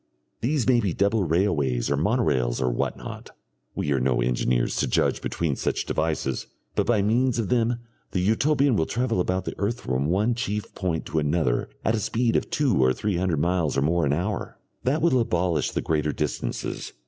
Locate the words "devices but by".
5.85-7.03